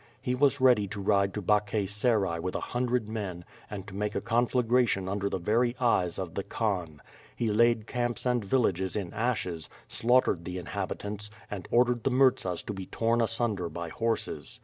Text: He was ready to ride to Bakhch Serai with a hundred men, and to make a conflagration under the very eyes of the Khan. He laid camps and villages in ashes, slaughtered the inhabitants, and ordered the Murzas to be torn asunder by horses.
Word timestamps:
He 0.19 0.33
was 0.33 0.59
ready 0.59 0.87
to 0.87 0.99
ride 0.99 1.31
to 1.35 1.43
Bakhch 1.43 1.87
Serai 1.91 2.39
with 2.39 2.55
a 2.55 2.59
hundred 2.73 3.07
men, 3.07 3.45
and 3.69 3.85
to 3.85 3.93
make 3.93 4.15
a 4.15 4.19
conflagration 4.19 5.07
under 5.07 5.29
the 5.29 5.37
very 5.37 5.75
eyes 5.79 6.17
of 6.17 6.33
the 6.33 6.41
Khan. 6.41 7.03
He 7.35 7.51
laid 7.51 7.85
camps 7.85 8.25
and 8.25 8.43
villages 8.43 8.95
in 8.95 9.13
ashes, 9.13 9.69
slaughtered 9.87 10.43
the 10.43 10.57
inhabitants, 10.57 11.29
and 11.51 11.67
ordered 11.69 12.01
the 12.03 12.09
Murzas 12.09 12.63
to 12.65 12.73
be 12.73 12.87
torn 12.87 13.21
asunder 13.21 13.69
by 13.69 13.89
horses. 13.89 14.59